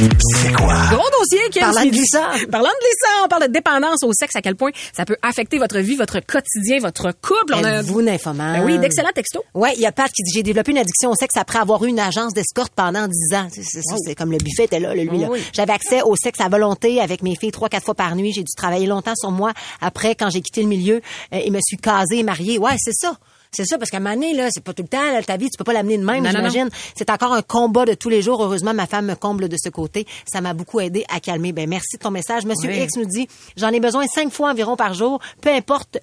[0.00, 0.74] C'est quoi?
[0.90, 1.62] Gros dossier, Kim.
[1.62, 1.98] Parlant de midi.
[1.98, 2.24] glissant.
[2.50, 5.58] Parlant de glissant, on parle de dépendance au sexe, à quel point ça peut affecter
[5.58, 7.54] votre vie, votre quotidien, votre couple.
[7.54, 7.82] On a...
[7.82, 8.58] Nymphomane?
[8.60, 9.42] Ben oui, d'excellents textos.
[9.54, 11.82] Ouais, il y a Pat qui dit j'ai développé une addiction au sexe après avoir
[11.84, 13.48] eu une agence d'escorte pendant 10 ans.
[13.50, 13.62] C'est-
[14.04, 15.28] c'est comme le buffet était là, là, lui là.
[15.30, 15.40] Oui.
[15.54, 18.32] J'avais accès au sexe à volonté avec mes filles trois quatre fois par nuit.
[18.34, 19.52] J'ai dû travailler longtemps sur moi.
[19.80, 20.96] Après, quand j'ai quitté le milieu
[21.32, 22.58] euh, et me suis casée et mariée.
[22.58, 23.16] Ouais, c'est ça.
[23.52, 25.36] C'est ça, parce qu'à un moment donné, là, c'est pas tout le temps, là, ta
[25.36, 26.68] vie, tu peux pas l'amener de même, j'imagine.
[26.94, 28.42] C'est encore un combat de tous les jours.
[28.42, 30.06] Heureusement, ma femme me comble de ce côté.
[30.30, 31.52] Ça m'a beaucoup aidé à calmer.
[31.52, 32.44] Ben, merci de ton message.
[32.44, 32.80] Monsieur Oui.
[32.82, 35.20] X nous dit, j'en ai besoin cinq fois environ par jour.
[35.40, 35.98] Peu importe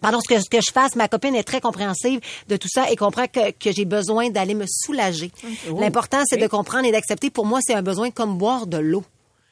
[0.00, 2.90] Pardon, ce que, ce que je fasse, ma copine est très compréhensive de tout ça
[2.90, 5.30] et comprend que, que j'ai besoin d'aller me soulager.
[5.78, 7.30] L'important, c'est de comprendre et d'accepter.
[7.30, 9.04] Pour moi, c'est un besoin comme boire de l'eau.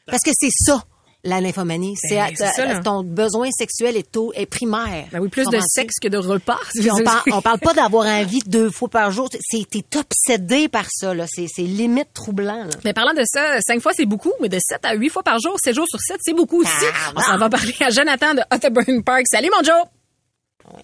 [0.06, 0.84] Parce que c'est ça,
[1.24, 1.94] la nymphomanie.
[1.96, 2.80] C'est Ben, c'est ça, là.
[2.80, 5.06] ton besoin sexuel est, tôt, est primaire.
[5.12, 6.58] Ben oui, plus de sexe que de repas.
[6.74, 9.28] Puis on, parle, on parle pas d'avoir envie deux fois par jour.
[9.40, 11.26] C'est, t'es obsédé par ça, là.
[11.28, 12.70] C'est, c'est limite troublant, là.
[12.84, 15.38] Mais parlant de ça, cinq fois c'est beaucoup, mais de 7 à 8 fois par
[15.38, 16.86] jour, 7 jours sur 7, c'est beaucoup aussi.
[16.92, 19.22] Ah, On s'en va parler à Jonathan de Otterburn Park.
[19.26, 19.84] Salut mon Joe!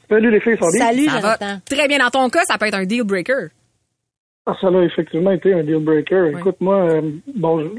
[0.09, 0.87] Salut les filles, ça va bien?
[0.87, 1.61] Salut, Ça va Jonathan.
[1.65, 1.99] très bien.
[1.99, 3.49] Dans ton cas, ça peut être un deal breaker.
[4.47, 6.31] Ah, ça a effectivement été un deal breaker.
[6.39, 7.03] Écoute, moi, euh,
[7.37, 7.71] bon,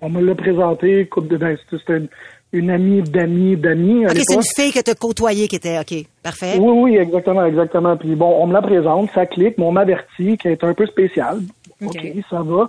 [0.00, 2.08] on me l'a présenté, coupe de ben, c'était une,
[2.52, 6.56] une amie d'amis d'amis OK, c'est une fille que t'as côtoyée qui était, OK, parfait.
[6.58, 7.96] Oui, oui, exactement, exactement.
[7.96, 10.86] Puis bon, on me la présente, ça clique, mais on m'avertit qu'elle est un peu
[10.86, 11.40] spéciale.
[11.84, 12.12] OK, OK.
[12.30, 12.68] ça va.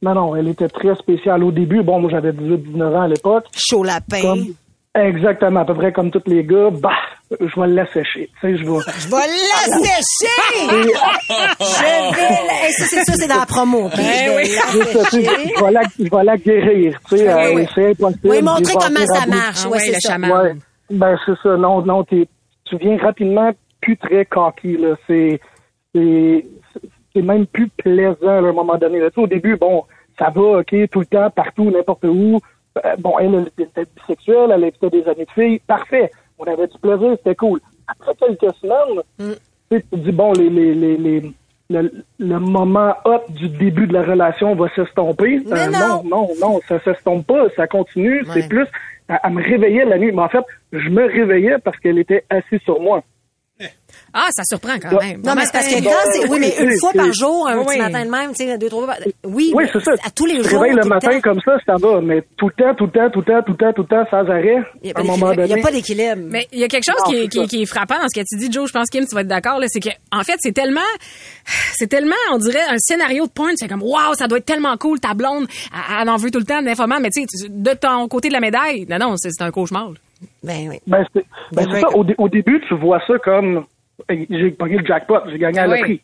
[0.00, 1.42] Non, non, elle était très spéciale.
[1.42, 3.44] Au début, bon, moi j'avais 18-19 ans à l'époque.
[3.56, 4.22] Chaud lapin.
[4.22, 4.46] Comme-
[4.94, 6.70] Exactement, à peu près comme tous les gars.
[6.70, 6.90] Bah,
[7.30, 8.30] je vais le laisser sécher.
[8.40, 8.78] Tu sais, je vais.
[8.98, 10.68] Je vais la sécher!
[11.60, 13.88] je vais ça, c'est ça, c'est dans la promo.
[13.90, 16.98] Puis je vais la je vais la, je vais la guérir.
[17.08, 17.66] Tu sais, Oui, euh, oui.
[17.74, 18.20] c'est impossible.
[18.28, 19.58] Oui, montrer comment ça marche.
[19.64, 20.16] Ah ouais, c'est le ça.
[20.18, 20.54] Ouais.
[20.90, 21.56] Ben, c'est ça.
[21.56, 22.26] Non, non, tu
[22.80, 24.96] viens rapidement plus très cocky, là.
[25.06, 25.40] C'est,
[25.94, 26.46] c'est,
[27.14, 29.00] c'est même plus plaisant, là, à un moment donné.
[29.00, 29.10] là.
[29.10, 29.84] Tu sais, au début, bon,
[30.18, 32.40] ça va, OK, tout le temps, partout, n'importe où.
[32.84, 35.60] Euh, bon, elle, elle était bisexuelle, elle invitait des amis de filles.
[35.66, 36.10] Parfait.
[36.38, 37.60] On avait du plaisir, c'était cool.
[37.86, 39.32] Après quelques semaines, Mm.
[39.70, 41.32] tu te dis, bon, les, les, les, les-
[41.70, 45.42] le, le moment hot du début de la relation va s'estomper.
[45.52, 46.02] Euh, non.
[46.02, 48.22] non, non, non, ça s'estompe pas, ça continue.
[48.22, 48.26] Ouais.
[48.32, 48.66] C'est plus,
[49.08, 50.10] elle, elle me réveillait la nuit.
[50.12, 53.02] Mais en fait, je me réveillais parce qu'elle était assise sur moi.
[54.14, 55.20] Ah, ça surprend quand même.
[55.22, 57.58] Non, mais c'est parce que Bon, quand c'est, oui, mais une fois par jour, un
[57.58, 59.92] Oui, petit matin de même, tu sais, deux, trois fois, par- oui, Oui, c'est ça.
[60.04, 60.62] à tous les Tu jours.
[60.62, 61.20] réveilles le matin temps.
[61.20, 62.00] comme ça, ça va.
[62.00, 63.88] Mais tout le temps, tout le temps, tout le temps, tout le temps, tout le
[63.88, 65.42] temps, sans arrêt, Il n'y a, à pas un moment d'équilibre.
[65.42, 65.60] Il y donné.
[65.60, 66.22] a pas d'équilibre.
[66.30, 68.24] Mais il y a quelque chose Non, qui, est, qui, qui frappant dans ce que
[68.26, 68.66] tu dis, Joe.
[68.68, 69.58] Je pense, Kim, tu vas être d'accord.
[69.58, 70.80] là, C'est que, en fait, c'est tellement,
[71.74, 73.52] c'est tellement, on dirait, un scénario de porn.
[73.56, 75.00] C'est comme, waouh, ça doit être tellement cool.
[75.00, 75.46] Ta blonde,
[76.00, 77.00] elle, en veut tout le temps, d'informants.
[77.00, 79.50] Mais tu sais, tu- de ton côté de la médaille, non, non, c'est c'est un
[79.50, 79.90] cauchemar.
[79.90, 79.94] là.
[80.42, 80.80] Ben oui.
[80.86, 81.88] Ben, c'est ben, ça.
[81.90, 83.64] Au, dé- au début, tu vois ça comme
[84.08, 85.78] j'ai pogné le jackpot, j'ai gagné à la Oui.
[85.80, 86.02] loterie.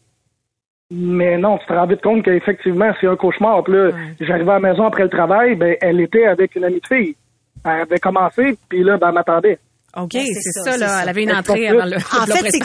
[0.90, 3.64] Mais non, tu te rends vite compte qu'effectivement, c'est un cauchemar.
[3.64, 6.80] Puis là, j'arrivais à la maison après le travail, ben, elle était avec une amie
[6.80, 7.16] de fille.
[7.64, 9.58] Elle avait commencé, puis là, ben, elle m'attendait.
[9.96, 10.88] OK, Ben, c'est ça, ça, là.
[10.88, 11.02] ça.
[11.02, 11.96] Elle avait une entrée avant le.
[11.96, 12.62] En le fait, c'est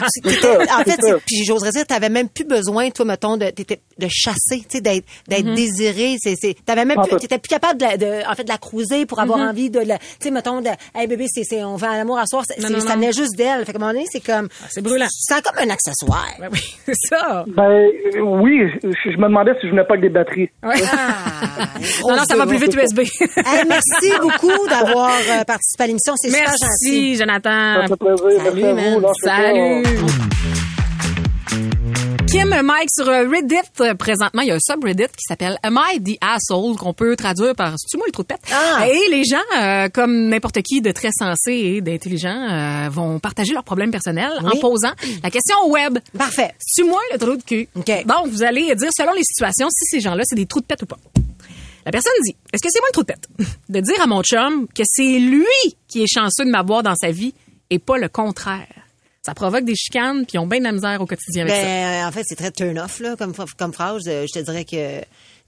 [0.72, 4.60] en fait, puis j'oserais dire, t'avais même plus besoin, toi, mettons, de, t'étais- de chasser,
[4.60, 5.54] tu sais, d'être, d'être Mm-hmm.
[5.54, 6.16] désiré.
[6.18, 9.06] C'est, t'avais même plus, t'étais plus capable de, la- de- en fait, de la cruiser
[9.06, 9.48] pour avoir Mm-hmm.
[9.50, 12.18] envie de, la- tu sais, mettons, de, hey bébé, c'est, c'est, on va à l'amour
[12.18, 12.42] à soir.
[12.60, 13.64] Non, non, ça venait juste d'elle.
[13.64, 15.06] Fait qu'à un moment donné, c'est comme, c'est brûlant.
[15.10, 16.28] C'est comme un accessoire.
[16.40, 17.44] Ben oui, c'est ça.
[17.46, 17.86] Ben,
[18.22, 20.48] oui, je, je me demandais si je venais pas avec des batteries.
[20.62, 20.74] Ouais.
[21.62, 21.66] Ah,
[22.02, 23.00] non, non, ça va plus vite USB.
[23.00, 26.14] Hey, merci beaucoup d'avoir euh, participé à l'émission.
[26.16, 27.16] C'est super gentil.
[27.20, 27.82] Jonathan.
[27.82, 28.42] Ça fait plaisir.
[28.44, 29.14] Salut, Merci à vous.
[29.22, 30.20] Salut.
[32.30, 36.00] Kim Mike sur euh, Reddit présentement, il y a un subreddit qui s'appelle Am I
[36.00, 38.40] the asshole qu'on peut traduire par c'est moi le trou de pète?
[38.52, 38.86] Ah.
[38.86, 43.52] Et les gens euh, comme n'importe qui de très sensé et d'intelligent euh, vont partager
[43.52, 44.92] leurs problèmes personnels en posant
[45.24, 45.98] la question au web.
[46.16, 46.52] Parfait.
[46.60, 47.68] C'est moi le trou de cul?
[47.74, 48.06] OK.
[48.06, 50.82] Donc vous allez dire selon les situations si ces gens-là c'est des trous de pète
[50.82, 50.98] ou pas.
[51.84, 53.28] La personne dit Est-ce que c'est moi le trou de pète?
[53.68, 55.44] De dire à mon chum que c'est lui
[55.88, 57.34] qui est chanceux de m'avoir dans sa vie
[57.70, 58.66] et pas le contraire.
[59.22, 61.62] Ça provoque des chicanes puis ils ont bien de la misère au quotidien avec ça.
[61.62, 64.02] Ben, en fait, c'est très turn-off, là, comme, comme phrase.
[64.08, 65.00] Euh, Je te dirais que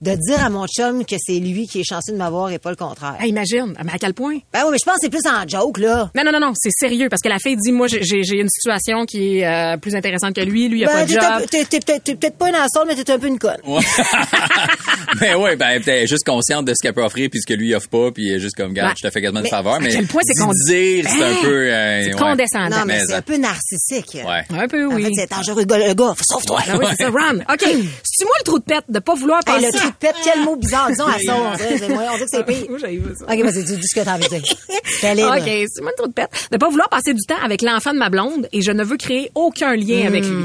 [0.02, 2.70] de dire à mon chum que c'est lui qui est chanceux de m'avoir et pas
[2.70, 3.16] le contraire.
[3.20, 4.38] Hey, imagine, mais à quel point?
[4.52, 6.10] Ben oui, mais je pense que c'est plus en joke, là.
[6.14, 8.48] Non, non, non, non, c'est sérieux parce que la fille dit, moi, j'ai j'ai une
[8.50, 10.68] situation qui est euh, plus intéressante que lui.
[10.68, 11.40] Lui, il a Ben, pas de t'es un job.
[11.42, 13.60] peu- t'es t'es peut-être t'es peut-être pas une assaut, mais t'es un peu une conne.
[15.20, 17.74] mais ouais, ben peut-être juste consciente de ce qu'elle peut offrir puis ce que lui
[17.74, 18.94] offre pas puis elle est juste comme garde, Ouais.
[19.00, 20.34] je te fais quasiment une Mais faveur, à mais quel point c'est
[20.66, 21.36] dire, c'est un Hein?
[21.42, 22.20] peu euh, C'est ouais.
[22.20, 22.76] condescendant.
[22.78, 23.16] Non, mais Mais c'est ça.
[23.18, 24.14] un peu narcissique.
[24.26, 24.44] Ouais.
[24.50, 25.04] Un peu, En oui.
[25.04, 25.78] fait, c'est dangereux, le gars.
[25.88, 26.60] Le gars, sauve-toi.
[26.68, 27.38] Ah oui, c'est ça, run.
[27.38, 27.62] OK.
[28.04, 29.86] C'est moi le trou de pète de pas vouloir Hey, passer.
[29.98, 30.88] Pète, quel mot bizarre.
[30.88, 32.66] Disons à ça, on dirait, on que c'est pire.
[32.68, 33.24] Moi, j'avais vu ça.
[33.24, 34.42] OK, vas-y, dis dis ce que t'as envie de dire.
[34.42, 36.30] OK, c'est moi le trou de pète.
[36.50, 38.96] De pas vouloir passer du temps avec l'enfant de ma blonde et je ne veux
[38.96, 40.42] créer aucun lien avec lui.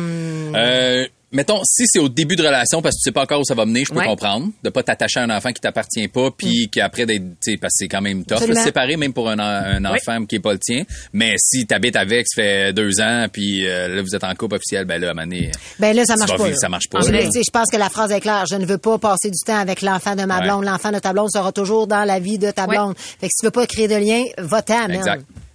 [0.56, 3.44] Euh, mettons, si c'est au début de relation parce que tu sais pas encore où
[3.46, 4.06] ça va mener, je peux Ouais.
[4.06, 4.50] comprendre.
[4.64, 7.74] De pas t'attacher à un enfant qui t'appartient pas, puis qu'après d'être, tu sais, parce
[7.74, 10.40] que c'est quand même tough, de séparer même pour un, en- un enfant qui est
[10.40, 10.84] pas le tien.
[11.14, 14.56] Mais si t'habites avec, ça fait deux ans, puis euh, là vous êtes en couple
[14.56, 16.38] officiel, ben là, à donné, Ben là, ça marche pas.
[16.38, 16.56] vivre, là.
[16.56, 17.00] ça marche pas.
[17.00, 17.28] Vrai.
[17.34, 18.46] Je pense que la phrase est claire.
[18.50, 20.44] Je ne veux pas passer du temps avec l'enfant de ma Ouais.
[20.48, 20.66] blonde.
[20.66, 22.76] L'enfant de ta blonde sera toujours dans la vie de ta Ouais.
[22.76, 22.96] blonde.
[22.98, 24.88] Fait que si tu veux pas créer de lien, va-t'en.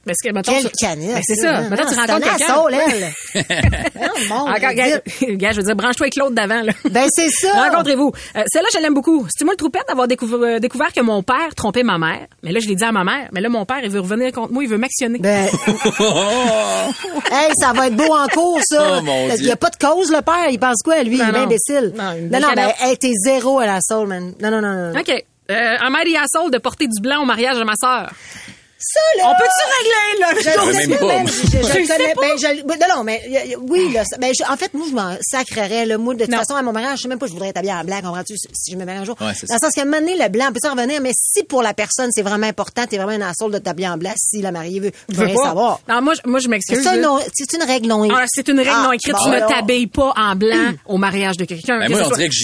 [0.04, 1.14] Parce que, mettons, Quelle ça- canette.
[1.14, 1.60] Ben, c'est ça.
[1.62, 2.54] Non, tu c'est rencontres un quelqu'un.
[2.54, 3.12] assaut, elle.
[3.94, 5.00] Non, bon, Encore, gars,
[5.36, 6.72] gars, je veux dire, branche-toi avec l'autre d'avant, là.
[6.90, 7.52] Ben, c'est ça.
[7.70, 8.12] Rencontrez-vous.
[8.36, 9.26] Euh, Celle-là, je l'aime beaucoup.
[9.30, 12.26] C'est moi le troupette d'avoir découvert, euh, découvert que mon père trompait ma mère?
[12.42, 13.28] Mais là, je l'ai dit à ma mère.
[13.32, 15.18] Mais là, mon père, il veut revenir contre moi, il veut m'actionner.
[15.20, 15.46] Ben,
[17.30, 18.98] hey, ça va être beau en cours, ça.
[18.98, 19.46] Oh, mon Il Dieu.
[19.46, 20.48] n'y a pas de cause, le père.
[20.50, 21.16] Il pense quoi, lui?
[21.18, 21.92] Non, il est imbécile.
[21.96, 24.34] Non, non, non, ben, hey, t'es zéro à la soul, man.
[24.40, 24.98] Non, non, non, non.
[24.98, 25.24] OK.
[25.50, 28.10] Euh, un mari à Saul de porter du blanc au mariage de ma sœur.
[28.84, 29.30] Ça, là.
[29.30, 30.28] On peut-tu régler, là?
[30.42, 32.20] Je même sais pas, même, je, je, Je sais pas?
[32.20, 34.86] ben, je, non, non, mais, y- y- oui, là, ça- ben, je- en fait, moi,
[34.88, 37.26] je m'en sacrerais, le moi, de toute façon, à mon mariage, je sais même pas,
[37.26, 39.16] je voudrais être habillée en blanc, comprends-tu, si si je me marie un jour.
[39.20, 41.12] Ouais, c'est Dans le sens qu'à un moment donné, le blanc peut s'en revenir, mais
[41.14, 44.12] si pour la personne, c'est vraiment important, t'es vraiment un assaut de t'habiller en blanc,
[44.16, 45.42] si la mariée veut, je veux rien pas.
[45.44, 45.80] savoir.
[45.88, 46.78] Non, moi, je- moi, je m'excuse.
[46.82, 49.12] C'est une règle non Ah, c'est une règle Ah, non écrite.
[49.14, 51.78] bon, tu ne t'habilles pas en blanc au mariage de quelqu'un.
[51.78, 52.34] Ben Que moi, on dirait que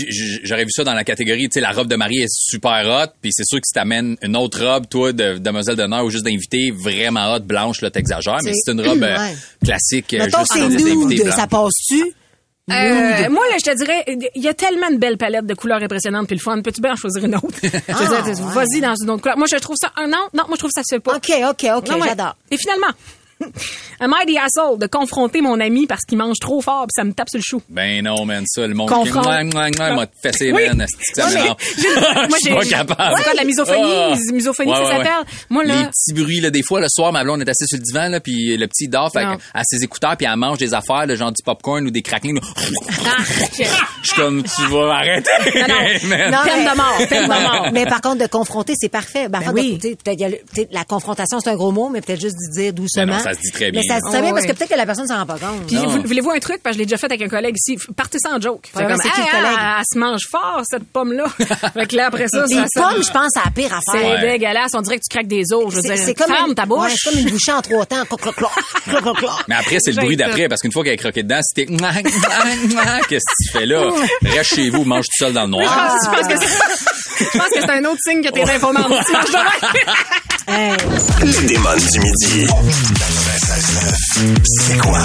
[0.44, 3.10] j'aurais vu ça dans la catégorie, tu sais, la robe de mariée est super hot,
[3.20, 6.24] puis c'est sûr que si t'amènes une autre robe, toi, de demoiselle d'honneur ou juste
[6.28, 9.34] d'invité, vraiment hot, blanche, là, t'exagères, mais C'est- une robe euh, Ouais.
[9.64, 12.02] classique, euh, Mettons, juste c'est nude, ça passe-tu?
[12.70, 15.82] Euh, moi, là, je te dirais, il y a tellement de belles palettes de couleurs
[15.82, 16.60] impressionnantes puis le fun.
[16.60, 17.48] Peux-tu bien en choisir une autre?
[17.88, 17.94] Ah,
[18.52, 19.38] Vas-y dans une autre couleur.
[19.38, 20.18] Moi, je trouve ça un non.
[20.34, 21.16] Non, moi, je trouve ça se fait pas.
[21.16, 22.08] OK, OK, OK, ouais.
[22.08, 22.36] j'adore.
[22.50, 22.88] Et finalement,
[24.00, 27.12] I the asshole de confronter mon ami parce qu'il mange trop fort puis ça me
[27.12, 27.62] tape sur le chou?
[27.68, 30.66] Ben non, man, ça, le monde Confront- qui m'a fessé, Oui.
[30.68, 30.86] man.
[31.14, 31.56] Ça Ouais, mais moi,
[32.30, 33.14] Je suis j'ai- pas capable.
[33.16, 33.92] C'est quoi, de la misophonie?
[33.92, 34.14] Ah.
[34.32, 35.04] Misophonie, ça Ouais, ouais, ouais.
[35.04, 35.32] s'appelle?
[35.50, 37.78] Moi, là- Les petits bruits, là, des fois, le soir, ma blonde est assise sur
[37.78, 40.74] le divan, là, puis le petit dort, fait a ses écouteurs, puis elle mange des
[40.74, 42.34] affaires, là, genre du popcorn ou des craquelins.
[42.34, 42.40] là.
[43.06, 43.16] Ah,
[44.02, 45.30] Je suis comme, tu vas arrêter.
[45.54, 46.08] Non, non.
[46.08, 46.30] man.
[46.30, 47.68] Non, Peine mais- de mort, peine de mort.
[47.72, 49.28] Mais par contre, de confronter, c'est parfait.
[49.28, 49.78] Ben, en Ben oui.
[49.78, 53.18] de- peut-être, le- la confrontation, c'est un gros mot, mais peut-être juste d'y dire doucement.
[53.28, 53.80] Ça se dit très bien.
[53.82, 54.54] Mais ça se dit très bien parce que ouais.
[54.54, 55.66] peut-être que la personne s'en rend pas compte.
[55.66, 56.60] Puis, voulez-vous un truc?
[56.62, 57.76] Parce que je l'ai déjà fait avec un collègue ici.
[57.96, 58.68] Partez sans joke.
[58.72, 59.58] Comme, c'est qui le Hey, collègue?
[59.58, 61.24] Elle, elle se mange fort, cette pomme-là.
[61.74, 63.98] fait que là, après ça, Les ça, ça- pommes, je pense, c'est la pire C'est
[63.98, 64.22] affaire.
[64.22, 64.32] Ouais.
[64.32, 64.70] dégueulasse.
[64.74, 65.70] On dirait que tu craques des os.
[65.70, 66.80] Je veux C'est dire, c'est comme ferme une, ta bouche.
[66.84, 68.04] ouais, c'est comme une bouchée en trois temps.
[69.48, 71.66] Mais après, c'est le bruit d'après, parce qu'une fois qu'elle est croquée dedans, c'était
[73.08, 73.90] qu'est-ce que tu fais là?
[74.22, 75.96] Reste chez vous, mange tout seul dans le noir.
[76.04, 78.84] je pense que c'est- je pense que c'est un autre signe que t'es informant.
[78.84, 79.94] Tu manges de même.
[80.50, 80.74] Hey.
[81.26, 82.46] Les démons du midi.
[83.38, 84.36] 96.9.
[84.44, 84.98] C'est quoi?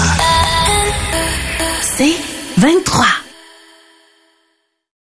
[1.96, 2.16] C'est
[2.58, 3.23] 23.